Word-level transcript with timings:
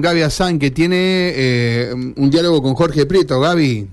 Gaby 0.00 0.22
Azán, 0.22 0.60
que 0.60 0.70
tiene 0.70 1.32
eh, 1.34 1.92
un 1.92 2.30
diálogo 2.30 2.62
con 2.62 2.74
Jorge 2.74 3.04
Prieto. 3.04 3.40
Gaby. 3.40 3.88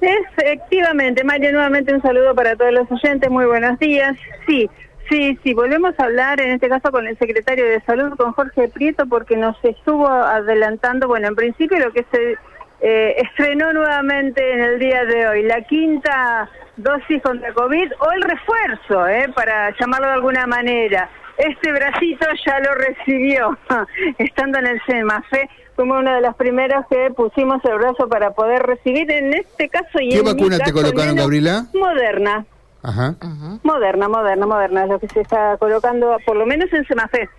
Efectivamente, 0.00 1.22
Mario, 1.22 1.52
nuevamente 1.52 1.94
un 1.94 2.02
saludo 2.02 2.34
para 2.34 2.56
todos 2.56 2.72
los 2.72 2.90
oyentes, 2.90 3.30
muy 3.30 3.44
buenos 3.44 3.78
días. 3.78 4.16
Sí, 4.48 4.68
sí, 5.08 5.38
sí, 5.44 5.54
volvemos 5.54 5.94
a 5.96 6.06
hablar 6.06 6.40
en 6.40 6.50
este 6.50 6.68
caso 6.68 6.90
con 6.90 7.06
el 7.06 7.16
secretario 7.18 7.66
de 7.66 7.80
Salud, 7.82 8.16
con 8.16 8.32
Jorge 8.32 8.66
Prieto, 8.66 9.06
porque 9.06 9.36
nos 9.36 9.56
estuvo 9.62 10.08
adelantando, 10.08 11.06
bueno, 11.06 11.28
en 11.28 11.36
principio 11.36 11.78
lo 11.78 11.92
que 11.92 12.04
se 12.10 12.36
eh, 12.80 13.14
estrenó 13.18 13.72
nuevamente 13.72 14.54
en 14.54 14.60
el 14.60 14.80
día 14.80 15.04
de 15.04 15.28
hoy, 15.28 15.44
la 15.44 15.62
quinta 15.62 16.50
dosis 16.78 17.22
contra 17.22 17.54
COVID 17.54 17.92
o 18.00 18.10
el 18.10 18.22
refuerzo, 18.22 19.06
eh, 19.06 19.28
para 19.32 19.72
llamarlo 19.78 20.08
de 20.08 20.14
alguna 20.14 20.48
manera. 20.48 21.08
Este 21.38 21.72
bracito 21.72 22.26
ya 22.46 22.60
lo 22.60 22.74
recibió, 22.74 23.58
estando 24.18 24.58
en 24.58 24.66
el 24.66 24.80
SEMAFE, 24.86 25.48
como 25.76 25.94
una 25.94 26.16
de 26.16 26.20
las 26.20 26.36
primeras 26.36 26.86
que 26.88 27.10
pusimos 27.16 27.64
el 27.64 27.78
brazo 27.78 28.08
para 28.08 28.30
poder 28.32 28.62
recibir, 28.62 29.10
en 29.10 29.34
este 29.34 29.68
caso 29.68 29.98
y 30.00 30.10
¿Qué 30.10 30.22
vacuna 30.22 30.58
te 30.58 30.72
colocaron, 30.72 31.16
Gabriela? 31.16 31.66
Moderna. 31.74 32.46
Ajá. 32.84 33.14
Moderna, 33.62 34.08
moderna, 34.08 34.46
moderna, 34.46 34.84
es 34.84 34.90
lo 34.90 34.98
que 34.98 35.08
se 35.08 35.22
está 35.22 35.56
colocando, 35.56 36.18
por 36.26 36.36
lo 36.36 36.44
menos 36.44 36.70
en 36.72 36.86
Semafé, 36.86 37.30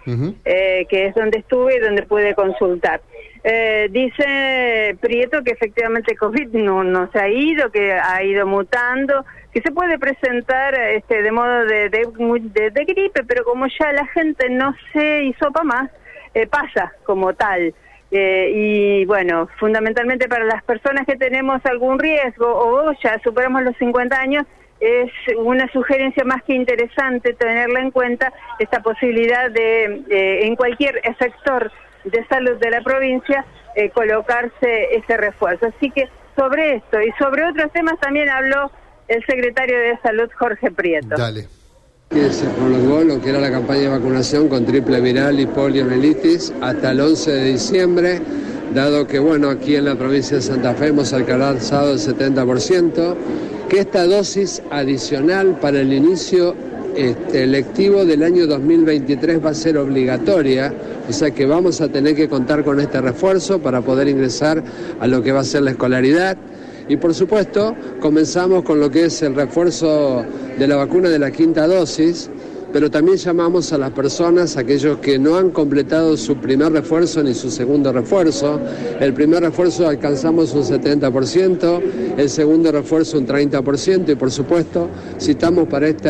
eh, 0.43 0.87
que 0.89 1.05
es 1.05 1.15
donde 1.15 1.37
estuve 1.37 1.75
y 1.75 1.79
donde 1.79 2.01
pude 2.01 2.33
consultar. 2.33 2.99
Eh, 3.43 3.89
dice 3.91 4.97
Prieto 4.99 5.43
que 5.43 5.51
efectivamente 5.51 6.15
COVID 6.15 6.47
no, 6.53 6.83
no 6.83 7.11
se 7.11 7.19
ha 7.19 7.29
ido, 7.29 7.69
que 7.69 7.93
ha 7.93 8.23
ido 8.23 8.47
mutando, 8.47 9.23
que 9.53 9.61
se 9.61 9.71
puede 9.71 9.99
presentar 9.99 10.73
este, 10.73 11.21
de 11.21 11.31
modo 11.31 11.63
de, 11.65 11.89
de, 11.89 12.85
gripe, 12.85 13.23
pero 13.23 13.43
como 13.43 13.67
ya 13.67 13.93
la 13.93 14.07
gente 14.07 14.49
no 14.49 14.73
se 14.91 15.25
hisopa 15.25 15.63
más, 15.63 15.91
eh, 16.33 16.47
pasa 16.47 16.91
como 17.03 17.35
tal. 17.35 17.71
Eh, 18.09 18.51
y 18.55 19.05
bueno, 19.05 19.47
fundamentalmente 19.59 20.27
para 20.27 20.45
las 20.45 20.63
personas 20.63 21.05
que 21.05 21.15
tenemos 21.15 21.63
algún 21.65 21.99
riesgo 21.99 22.47
o 22.47 22.91
ya 23.03 23.19
superamos 23.23 23.61
los 23.61 23.77
50 23.77 24.19
años, 24.19 24.45
es 24.79 25.11
una 25.37 25.71
sugerencia 25.71 26.23
más 26.25 26.43
que 26.43 26.53
interesante 26.53 27.33
tenerla 27.33 27.79
en 27.79 27.91
cuenta 27.91 28.33
esta 28.59 28.81
posibilidad 28.81 29.49
de, 29.51 30.03
en 30.45 30.55
cualquier 30.55 31.01
sector 31.17 31.71
de 32.03 32.25
salud 32.27 32.57
de 32.57 32.69
la 32.69 32.81
provincia 32.81 33.45
eh, 33.75 33.89
colocarse 33.89 34.95
ese 34.95 35.17
refuerzo. 35.17 35.67
Así 35.67 35.89
que 35.91 36.07
sobre 36.35 36.75
esto 36.75 37.01
y 37.01 37.11
sobre 37.17 37.45
otros 37.45 37.71
temas 37.71 37.99
también 37.99 38.29
habló 38.29 38.71
el 39.07 39.23
secretario 39.25 39.77
de 39.77 39.97
Salud 40.01 40.29
Jorge 40.37 40.71
Prieto. 40.71 41.15
Dale. 41.17 41.47
Se 42.11 42.45
prolongó 42.49 43.03
lo 43.03 43.21
que 43.21 43.29
era 43.29 43.39
la 43.39 43.51
campaña 43.51 43.81
de 43.81 43.87
vacunación 43.89 44.47
con 44.47 44.65
triple 44.65 45.01
viral 45.01 45.39
y 45.39 45.47
poliomielitis 45.47 46.53
hasta 46.61 46.91
el 46.91 47.01
11 47.01 47.31
de 47.31 47.43
diciembre, 47.43 48.21
dado 48.73 49.07
que 49.07 49.19
bueno, 49.19 49.49
aquí 49.49 49.75
en 49.75 49.85
la 49.85 49.95
provincia 49.95 50.37
de 50.37 50.43
Santa 50.43 50.75
Fe 50.75 50.87
hemos 50.87 51.11
alcanzado 51.13 51.93
el 51.93 51.99
70%, 51.99 53.15
que 53.75 53.81
esta 53.81 54.07
dosis 54.07 54.61
adicional 54.71 55.59
para 55.59 55.81
el 55.81 55.91
inicio 55.91 56.55
este, 56.95 57.45
lectivo 57.45 58.05
del 58.05 58.23
año 58.23 58.47
2023 58.47 59.43
va 59.43 59.49
a 59.49 59.53
ser 59.53 59.77
obligatoria, 59.77 60.73
o 61.09 61.11
sea 61.11 61.31
que 61.31 61.45
vamos 61.45 61.81
a 61.81 61.89
tener 61.89 62.15
que 62.15 62.29
contar 62.29 62.63
con 62.63 62.79
este 62.79 63.01
refuerzo 63.01 63.59
para 63.59 63.81
poder 63.81 64.07
ingresar 64.07 64.63
a 65.01 65.07
lo 65.07 65.21
que 65.21 65.33
va 65.33 65.41
a 65.41 65.43
ser 65.43 65.63
la 65.63 65.71
escolaridad. 65.71 66.37
Y 66.87 66.95
por 66.95 67.13
supuesto, 67.13 67.75
comenzamos 67.99 68.63
con 68.63 68.79
lo 68.79 68.89
que 68.89 69.07
es 69.07 69.21
el 69.23 69.35
refuerzo 69.35 70.23
de 70.57 70.67
la 70.69 70.77
vacuna 70.77 71.09
de 71.09 71.19
la 71.19 71.31
quinta 71.31 71.67
dosis, 71.67 72.29
pero 72.75 72.91
también 72.91 73.15
llamamos 73.15 73.71
a 73.71 73.77
las 73.77 73.91
personas, 73.91 74.57
aquellos 74.57 74.97
que 74.97 75.17
no 75.17 75.37
han 75.37 75.51
completado 75.51 76.17
su 76.17 76.35
primer 76.35 76.73
refuerzo 76.73 77.23
ni 77.23 77.33
su 77.33 77.49
segundo 77.49 77.93
refuerzo. 77.93 78.59
El 78.99 79.13
primer 79.13 79.43
refuerzo 79.43 79.87
alcanzamos 79.87 80.53
un 80.53 80.63
70%, 80.63 81.81
el 82.17 82.29
segundo 82.29 82.73
refuerzo 82.73 83.17
un 83.17 83.27
30% 83.27 84.11
y 84.11 84.15
por 84.15 84.29
supuesto 84.29 84.89
citamos 85.21 85.69
para 85.69 85.87
este 85.87 86.09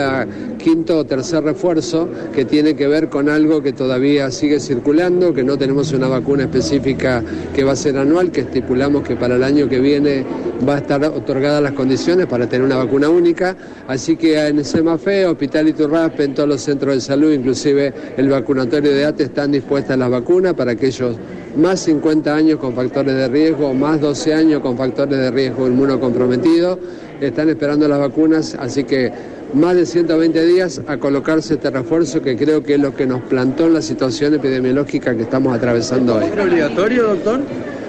quinto 0.58 0.98
o 0.98 1.06
tercer 1.06 1.44
refuerzo 1.44 2.10
que 2.34 2.46
tiene 2.46 2.76
que 2.76 2.88
ver 2.88 3.10
con 3.10 3.30
algo 3.30 3.62
que 3.62 3.72
todavía 3.72 4.32
sigue 4.32 4.60
circulando, 4.60 5.36
que 5.36 5.44
no 5.44 5.60
tenemos 5.60 5.94
una 5.94 6.08
vacuna 6.08 6.46
específica 6.46 7.24
que 7.54 7.64
va 7.64 7.74
a 7.74 7.76
ser 7.76 7.96
anual, 7.96 8.32
que 8.32 8.42
estipulamos 8.42 9.04
que 9.04 9.16
para 9.16 9.36
el 9.36 9.44
año 9.44 9.70
que 9.70 9.80
viene 9.80 10.26
va 10.68 10.76
a 10.76 10.78
estar 10.80 11.04
otorgadas 11.06 11.62
las 11.62 11.74
condiciones 11.74 12.26
para 12.26 12.48
tener 12.48 12.66
una 12.66 12.78
vacuna 12.78 13.10
única. 13.10 13.56
Así 13.88 14.16
que 14.16 14.48
en 14.48 14.66
SEMAFE, 14.66 15.28
Hospital 15.28 15.68
Iturraspe, 15.68 16.24
en 16.24 16.34
todos 16.34 16.50
los 16.50 16.55
centros 16.62 16.96
de 16.96 17.02
salud, 17.02 17.32
inclusive 17.32 17.94
el 18.18 18.30
vacunatorio 18.30 18.92
de 18.92 19.06
ATE, 19.06 19.24
están 19.24 19.52
dispuestas 19.52 19.98
las 19.98 20.10
vacunas 20.10 20.54
para 20.54 20.72
aquellos 20.72 21.18
más 21.56 21.80
50 21.82 22.36
años 22.36 22.60
con 22.60 22.74
factores 22.74 23.16
de 23.16 23.28
riesgo, 23.28 23.74
más 23.74 24.02
12 24.02 24.34
años 24.34 24.62
con 24.62 24.78
factores 24.78 25.18
de 25.18 25.32
riesgo 25.32 25.68
inmunocomprometido. 25.68 26.80
Están 27.22 27.50
esperando 27.50 27.88
las 27.88 28.00
vacunas, 28.00 28.56
así 28.60 28.84
que 28.84 29.12
más 29.54 29.76
de 29.76 29.86
120 29.86 30.46
días 30.46 30.82
a 30.88 30.98
colocarse 30.98 31.54
este 31.54 31.70
refuerzo 31.70 32.22
que 32.22 32.36
creo 32.36 32.62
que 32.62 32.74
es 32.76 32.80
lo 32.80 32.94
que 32.94 33.06
nos 33.06 33.22
plantó 33.22 33.68
en 33.68 33.76
la 33.76 33.82
situación 33.82 34.34
epidemiológica 34.34 35.16
que 35.16 35.24
estamos 35.24 35.56
atravesando 35.56 36.16
hoy. 36.16 36.26
¿Es 36.26 36.40
obligatorio, 36.40 37.04
doctor? 37.04 37.40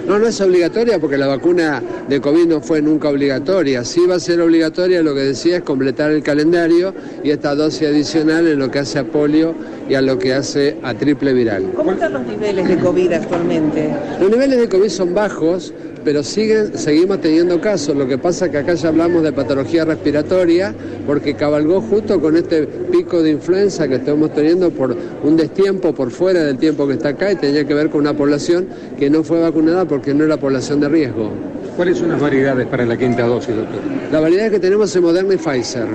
No, 0.07 0.17
no 0.17 0.27
es 0.27 0.39
obligatoria 0.39 0.99
porque 0.99 1.17
la 1.17 1.27
vacuna 1.27 1.83
de 2.07 2.21
COVID 2.21 2.47
no 2.47 2.61
fue 2.61 2.81
nunca 2.81 3.09
obligatoria. 3.09 3.83
Sí 3.83 4.05
va 4.05 4.15
a 4.15 4.19
ser 4.21 4.39
obligatoria, 4.39 5.03
lo 5.03 5.13
que 5.13 5.19
decía 5.19 5.57
es 5.57 5.63
completar 5.63 6.11
el 6.11 6.23
calendario 6.23 6.93
y 7.25 7.31
esta 7.31 7.53
dosis 7.55 7.89
adicional 7.89 8.47
en 8.47 8.57
lo 8.57 8.71
que 8.71 8.79
hace 8.79 8.99
a 8.99 9.03
polio 9.03 9.53
y 9.89 9.95
a 9.95 10.01
lo 10.01 10.17
que 10.17 10.33
hace 10.33 10.77
a 10.81 10.93
triple 10.93 11.33
viral. 11.33 11.73
¿Cómo 11.75 11.91
están 11.91 12.13
los 12.13 12.25
niveles 12.25 12.69
de 12.69 12.77
COVID 12.77 13.11
actualmente? 13.11 13.93
Los 14.21 14.31
niveles 14.31 14.59
de 14.61 14.69
COVID 14.69 14.87
son 14.87 15.13
bajos, 15.13 15.73
pero 16.07 16.23
siguen, 16.23 16.77
seguimos 16.77 17.19
teniendo 17.19 17.59
casos. 17.59 17.93
Lo 17.93 18.07
que 18.07 18.17
pasa 18.17 18.45
es 18.45 18.51
que 18.51 18.59
acá 18.59 18.75
ya 18.75 18.87
hablamos 18.87 19.23
de 19.23 19.33
patología 19.33 19.83
respiratoria, 19.83 20.73
porque 21.05 21.33
cabalgó 21.33 21.81
justo 21.81 22.21
con 22.21 22.37
este 22.37 22.65
pico 22.65 23.21
de 23.21 23.31
influenza 23.31 23.89
que 23.89 23.95
estamos 23.95 24.33
teniendo 24.33 24.71
por 24.71 24.95
un 25.21 25.35
destiempo 25.35 25.93
por 25.93 26.09
fuera 26.11 26.45
del 26.45 26.57
tiempo 26.57 26.87
que 26.87 26.93
está 26.93 27.09
acá 27.09 27.33
y 27.33 27.35
tenía 27.35 27.67
que 27.67 27.73
ver 27.73 27.89
con 27.89 27.99
una 27.99 28.15
población 28.15 28.67
que 28.97 29.09
no 29.09 29.21
fue 29.21 29.41
vacunada 29.41 29.83
porque 29.83 30.13
no 30.13 30.23
era 30.23 30.37
población 30.37 30.79
de 30.79 30.87
riesgo. 30.87 31.29
¿Cuáles 31.75 31.97
son 31.97 32.07
las 32.07 32.21
variedades 32.21 32.67
para 32.67 32.85
la 32.85 32.97
quinta 32.97 33.27
dosis, 33.27 33.53
doctor? 33.53 33.81
La 34.09 34.21
variedad 34.21 34.49
que 34.49 34.61
tenemos 34.61 34.95
es 34.95 35.01
Moderna 35.01 35.33
y 35.33 35.37
Pfizer. 35.37 35.89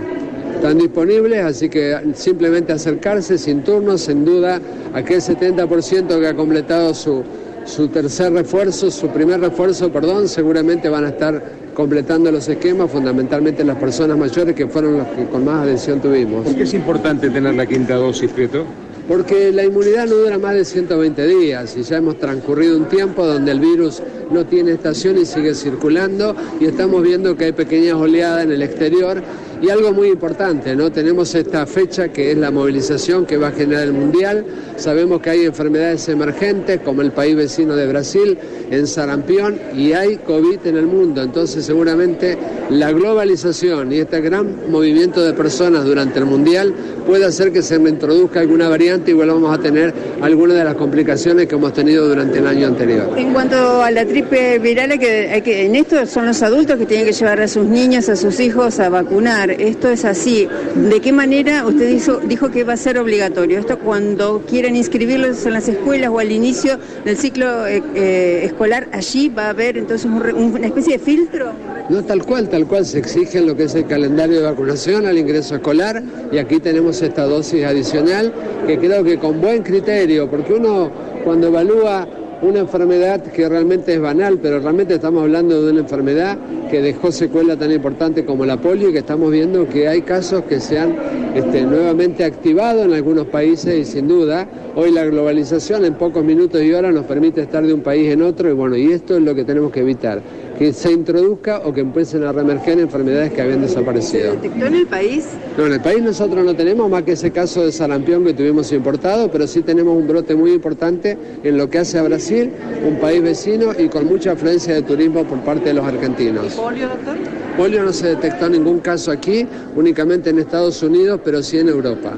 Están 0.56 0.76
disponibles, 0.76 1.42
así 1.42 1.70
que 1.70 1.98
simplemente 2.12 2.74
acercarse 2.74 3.38
sin 3.38 3.64
turno, 3.64 3.96
sin 3.96 4.26
duda, 4.26 4.60
aquel 4.92 5.22
70% 5.22 6.20
que 6.20 6.26
ha 6.26 6.34
completado 6.34 6.92
su 6.92 7.24
su 7.64 7.88
tercer 7.88 8.32
refuerzo, 8.32 8.90
su 8.90 9.08
primer 9.08 9.40
refuerzo, 9.40 9.90
perdón, 9.90 10.28
seguramente 10.28 10.88
van 10.88 11.04
a 11.04 11.08
estar 11.08 11.42
completando 11.74 12.30
los 12.30 12.48
esquemas, 12.48 12.90
fundamentalmente 12.90 13.64
las 13.64 13.76
personas 13.76 14.18
mayores 14.18 14.54
que 14.54 14.66
fueron 14.66 14.98
los 14.98 15.08
que 15.08 15.26
con 15.26 15.44
más 15.44 15.62
adhesión 15.62 16.00
tuvimos. 16.00 16.44
¿Por 16.44 16.54
qué 16.54 16.62
es 16.64 16.74
importante 16.74 17.30
tener 17.30 17.54
la 17.54 17.66
quinta 17.66 17.96
dosis, 17.96 18.30
Prieto? 18.30 18.64
Porque 19.08 19.50
la 19.50 19.64
inmunidad 19.64 20.06
no 20.06 20.14
dura 20.14 20.38
más 20.38 20.54
de 20.54 20.64
120 20.64 21.26
días 21.26 21.76
y 21.76 21.82
ya 21.82 21.96
hemos 21.96 22.18
transcurrido 22.18 22.76
un 22.76 22.84
tiempo 22.84 23.26
donde 23.26 23.50
el 23.50 23.58
virus 23.58 24.00
no 24.30 24.46
tiene 24.46 24.72
estación 24.72 25.18
y 25.18 25.26
sigue 25.26 25.54
circulando 25.54 26.36
y 26.60 26.66
estamos 26.66 27.02
viendo 27.02 27.36
que 27.36 27.46
hay 27.46 27.52
pequeñas 27.52 27.94
oleadas 27.94 28.44
en 28.44 28.52
el 28.52 28.62
exterior 28.62 29.22
y 29.62 29.70
algo 29.70 29.92
muy 29.92 30.08
importante, 30.08 30.74
¿no? 30.74 30.90
Tenemos 30.90 31.32
esta 31.36 31.66
fecha 31.66 32.08
que 32.08 32.32
es 32.32 32.36
la 32.36 32.50
movilización 32.50 33.24
que 33.24 33.36
va 33.36 33.48
a 33.48 33.52
generar 33.52 33.84
el 33.84 33.92
Mundial. 33.92 34.44
Sabemos 34.76 35.22
que 35.22 35.30
hay 35.30 35.44
enfermedades 35.44 36.08
emergentes 36.08 36.80
como 36.80 37.00
el 37.00 37.12
país 37.12 37.36
vecino 37.36 37.76
de 37.76 37.86
Brasil, 37.86 38.36
en 38.70 38.88
sarampión, 38.88 39.60
y 39.72 39.92
hay 39.92 40.16
COVID 40.16 40.66
en 40.66 40.76
el 40.76 40.86
mundo. 40.86 41.22
Entonces 41.22 41.64
seguramente 41.64 42.36
la 42.70 42.90
globalización 42.90 43.92
y 43.92 43.98
este 43.98 44.20
gran 44.20 44.68
movimiento 44.68 45.22
de 45.22 45.32
personas 45.32 45.84
durante 45.84 46.18
el 46.18 46.24
Mundial 46.24 46.74
puede 47.06 47.24
hacer 47.24 47.52
que 47.52 47.62
se 47.62 47.76
introduzca 47.76 48.40
alguna 48.40 48.68
variante 48.68 49.12
y 49.12 49.14
volvamos 49.14 49.56
a 49.56 49.60
tener 49.60 49.94
algunas 50.20 50.56
de 50.56 50.64
las 50.64 50.74
complicaciones 50.74 51.46
que 51.46 51.54
hemos 51.54 51.72
tenido 51.72 52.08
durante 52.08 52.38
el 52.38 52.46
año 52.48 52.66
anterior. 52.66 53.12
En 53.16 53.32
cuanto 53.32 53.82
a 53.82 53.90
la 53.90 54.04
triple 54.06 54.58
viral, 54.58 54.98
que, 54.98 55.66
en 55.66 55.76
esto 55.76 56.04
son 56.06 56.26
los 56.26 56.42
adultos 56.42 56.78
que 56.78 56.86
tienen 56.86 57.06
que 57.06 57.12
llevar 57.12 57.40
a 57.40 57.48
sus 57.48 57.66
niños, 57.66 58.08
a 58.08 58.16
sus 58.16 58.40
hijos 58.40 58.80
a 58.80 58.88
vacunar 58.88 59.51
esto 59.58 59.88
es 59.88 60.04
así. 60.04 60.48
¿De 60.74 61.00
qué 61.00 61.12
manera 61.12 61.66
usted 61.66 61.88
dijo, 62.26 62.50
que 62.50 62.64
va 62.64 62.74
a 62.74 62.76
ser 62.76 62.98
obligatorio? 62.98 63.58
Esto 63.58 63.78
cuando 63.78 64.42
quieran 64.48 64.76
inscribirlos 64.76 65.44
en 65.46 65.52
las 65.52 65.68
escuelas 65.68 66.10
o 66.10 66.18
al 66.18 66.32
inicio 66.32 66.78
del 67.04 67.16
ciclo 67.16 67.66
eh, 67.66 67.82
eh, 67.94 68.42
escolar, 68.44 68.88
allí 68.92 69.28
va 69.28 69.46
a 69.46 69.50
haber 69.50 69.78
entonces 69.78 70.10
una 70.10 70.66
especie 70.66 70.98
de 70.98 71.04
filtro. 71.04 71.52
No 71.88 72.02
tal 72.04 72.24
cual, 72.24 72.48
tal 72.48 72.66
cual 72.66 72.86
se 72.86 72.98
exige 72.98 73.40
lo 73.40 73.56
que 73.56 73.64
es 73.64 73.74
el 73.74 73.86
calendario 73.86 74.40
de 74.40 74.44
vacunación 74.44 75.06
al 75.06 75.18
ingreso 75.18 75.56
escolar 75.56 76.02
y 76.30 76.38
aquí 76.38 76.60
tenemos 76.60 77.02
esta 77.02 77.24
dosis 77.24 77.64
adicional 77.64 78.32
que 78.66 78.78
creo 78.78 79.02
que 79.04 79.18
con 79.18 79.40
buen 79.40 79.62
criterio, 79.62 80.30
porque 80.30 80.54
uno 80.54 80.90
cuando 81.24 81.48
evalúa 81.48 82.06
una 82.42 82.58
enfermedad 82.58 83.22
que 83.22 83.48
realmente 83.48 83.94
es 83.94 84.00
banal, 84.00 84.38
pero 84.42 84.58
realmente 84.58 84.94
estamos 84.94 85.22
hablando 85.22 85.62
de 85.62 85.70
una 85.70 85.80
enfermedad 85.80 86.36
que 86.70 86.82
dejó 86.82 87.12
secuela 87.12 87.56
tan 87.56 87.70
importante 87.70 88.24
como 88.24 88.44
la 88.44 88.60
polio 88.60 88.88
y 88.88 88.92
que 88.92 88.98
estamos 88.98 89.30
viendo 89.30 89.68
que 89.68 89.86
hay 89.86 90.02
casos 90.02 90.42
que 90.44 90.58
se 90.58 90.78
han 90.78 90.96
este, 91.34 91.62
nuevamente 91.62 92.24
activado 92.24 92.82
en 92.82 92.92
algunos 92.92 93.26
países 93.26 93.74
y 93.74 93.84
sin 93.84 94.08
duda 94.08 94.48
hoy 94.74 94.90
la 94.90 95.04
globalización 95.04 95.84
en 95.84 95.94
pocos 95.94 96.24
minutos 96.24 96.62
y 96.62 96.72
horas 96.72 96.92
nos 96.92 97.04
permite 97.04 97.42
estar 97.42 97.64
de 97.64 97.72
un 97.72 97.80
país 97.80 98.10
en 98.10 98.22
otro 98.22 98.50
y 98.50 98.52
bueno, 98.52 98.76
y 98.76 98.92
esto 98.92 99.16
es 99.16 99.22
lo 99.22 99.34
que 99.34 99.44
tenemos 99.44 99.70
que 99.70 99.80
evitar, 99.80 100.20
que 100.58 100.72
se 100.72 100.92
introduzca 100.92 101.60
o 101.64 101.72
que 101.72 101.80
empiecen 101.80 102.24
a 102.24 102.32
reemerger 102.32 102.78
enfermedades 102.78 103.32
que 103.32 103.42
habían 103.42 103.62
desaparecido. 103.62 104.32
¿Se 104.32 104.36
detectó 104.36 104.66
en 104.66 104.74
el 104.74 104.86
país? 104.86 105.28
No, 105.56 105.66
en 105.66 105.72
el 105.72 105.80
país 105.80 106.02
nosotros 106.02 106.44
no 106.44 106.54
tenemos 106.54 106.90
más 106.90 107.02
que 107.02 107.12
ese 107.12 107.30
caso 107.30 107.64
de 107.64 107.72
sarampión 107.72 108.24
que 108.24 108.34
tuvimos 108.34 108.72
importado, 108.72 109.30
pero 109.30 109.46
sí 109.46 109.62
tenemos 109.62 109.96
un 109.96 110.06
brote 110.06 110.34
muy 110.34 110.52
importante 110.52 111.16
en 111.42 111.56
lo 111.56 111.68
que 111.68 111.78
hace 111.78 111.98
a 111.98 112.02
Brasil 112.02 112.52
un 112.86 112.98
país 112.98 113.22
vecino 113.22 113.72
y 113.78 113.88
con 113.88 114.06
mucha 114.06 114.32
afluencia 114.32 114.74
de 114.74 114.82
turismo 114.82 115.24
por 115.24 115.40
parte 115.40 115.70
de 115.70 115.74
los 115.74 115.86
argentinos. 115.86 116.54
polio, 116.54 116.88
doctor? 116.88 117.16
Polio 117.56 117.82
no 117.82 117.92
se 117.92 118.08
detectó 118.08 118.48
ningún 118.48 118.80
caso 118.80 119.10
aquí, 119.10 119.46
únicamente 119.74 120.30
en 120.30 120.38
Estados 120.38 120.82
Unidos, 120.82 121.20
pero 121.24 121.42
sí 121.42 121.58
en 121.58 121.68
Europa. 121.68 122.14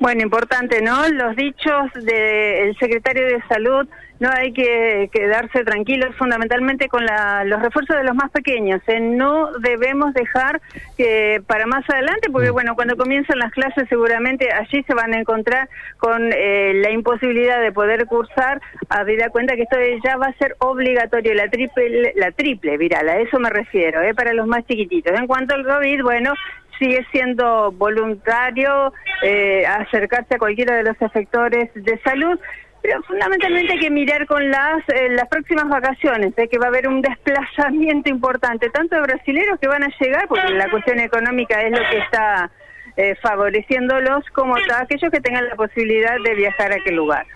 Bueno, 0.00 0.22
importante, 0.22 0.80
¿no? 0.80 1.06
Los 1.08 1.36
dichos 1.36 1.92
del 1.94 2.74
secretario 2.78 3.26
de 3.26 3.42
Salud 3.48 3.86
no 4.20 4.28
hay 4.30 4.52
que 4.52 5.08
quedarse 5.12 5.64
tranquilos 5.64 6.14
fundamentalmente 6.16 6.88
con 6.88 7.04
los 7.46 7.62
refuerzos 7.62 7.96
de 7.96 8.04
los 8.04 8.14
más 8.14 8.30
pequeños. 8.30 8.82
¿eh? 8.86 9.00
No 9.00 9.50
debemos 9.60 10.12
dejar 10.12 10.60
que 10.96 11.42
para 11.46 11.66
más 11.66 11.88
adelante, 11.88 12.28
porque 12.30 12.50
mm. 12.50 12.52
bueno, 12.52 12.74
cuando 12.74 12.96
comiencen 12.96 13.38
las 13.38 13.50
clases 13.52 13.88
seguramente 13.88 14.52
allí 14.52 14.82
se 14.82 14.94
van 14.94 15.14
a 15.14 15.18
encontrar 15.18 15.68
con 15.96 16.30
eh, 16.32 16.72
la 16.74 16.90
imposibilidad 16.90 17.62
de 17.62 17.72
poder 17.72 18.04
cursar, 18.06 18.60
habida 18.90 19.30
cuenta 19.30 19.56
que 19.56 19.62
esto 19.62 19.78
ya 20.04 20.18
va 20.18 20.26
a 20.26 20.34
ser 20.34 20.54
obligatorio, 20.58 21.32
la 21.32 21.48
triple, 21.48 22.12
la 22.14 22.30
triple 22.32 22.76
viral, 22.76 23.08
a 23.08 23.20
eso 23.20 23.40
me 23.40 23.48
refiero, 23.48 24.02
¿eh? 24.02 24.14
para 24.14 24.34
los 24.34 24.46
más 24.46 24.66
chiquititos. 24.66 25.18
En 25.18 25.26
cuanto 25.26 25.54
al 25.54 25.64
COVID, 25.64 26.02
bueno, 26.02 26.34
sigue 26.78 27.06
siendo 27.10 27.72
voluntario 27.72 28.92
eh, 29.22 29.64
acercarse 29.66 30.34
a 30.34 30.38
cualquiera 30.38 30.76
de 30.76 30.82
los 30.82 31.00
efectores 31.00 31.70
de 31.74 31.98
salud 32.00 32.38
pero 32.82 33.02
fundamentalmente 33.02 33.74
hay 33.74 33.78
que 33.78 33.90
mirar 33.90 34.26
con 34.26 34.50
las, 34.50 34.88
eh, 34.88 35.10
las 35.10 35.28
próximas 35.28 35.68
vacaciones, 35.68 36.34
de 36.34 36.48
que 36.48 36.58
va 36.58 36.66
a 36.66 36.68
haber 36.68 36.88
un 36.88 37.02
desplazamiento 37.02 38.08
importante, 38.08 38.70
tanto 38.70 38.96
de 38.96 39.02
brasileños 39.02 39.58
que 39.60 39.68
van 39.68 39.84
a 39.84 39.90
llegar, 40.00 40.26
porque 40.28 40.48
la 40.50 40.70
cuestión 40.70 40.98
económica 40.98 41.60
es 41.62 41.72
lo 41.72 41.88
que 41.90 41.98
está 41.98 42.50
eh, 42.96 43.14
favoreciéndolos, 43.22 44.24
como 44.32 44.56
aquellos 44.56 45.10
que 45.10 45.20
tengan 45.20 45.48
la 45.48 45.54
posibilidad 45.54 46.16
de 46.22 46.34
viajar 46.34 46.72
a 46.72 46.76
aquel 46.76 46.96
lugar. 46.96 47.26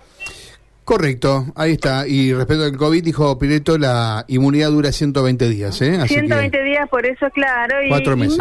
Correcto, 0.84 1.46
ahí 1.56 1.72
está. 1.72 2.06
Y 2.06 2.34
respecto 2.34 2.64
al 2.64 2.76
COVID, 2.76 3.02
dijo 3.02 3.38
Pireto, 3.38 3.78
la 3.78 4.24
inmunidad 4.28 4.70
dura 4.70 4.92
120 4.92 5.48
días, 5.48 5.80
¿eh? 5.80 5.98
120 6.06 6.62
días, 6.62 6.88
por 6.90 7.06
eso, 7.06 7.30
claro. 7.30 7.82
Y, 7.82 7.88
cuatro 7.88 8.16
meses. 8.16 8.38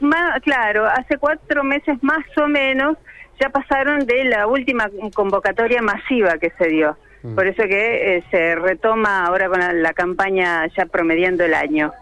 más, 0.00 0.40
claro, 0.42 0.86
hace 0.86 1.18
cuatro 1.18 1.64
meses 1.64 1.98
más 2.02 2.24
o 2.36 2.46
menos 2.46 2.96
ya 3.40 3.48
pasaron 3.50 4.06
de 4.06 4.24
la 4.24 4.46
última 4.46 4.88
convocatoria 5.12 5.82
masiva 5.82 6.38
que 6.38 6.52
se 6.56 6.68
dio. 6.68 6.96
Mm. 7.22 7.34
Por 7.34 7.46
eso 7.48 7.62
que 7.64 8.16
eh, 8.16 8.24
se 8.30 8.54
retoma 8.54 9.26
ahora 9.26 9.48
con 9.48 9.82
la, 9.82 9.92
campaña 9.92 10.66
ya 10.76 10.86
promediando 10.86 11.44
el 11.44 11.54
año. 11.54 11.92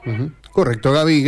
Correcto, 0.52 0.92
Gaby. 0.92 1.22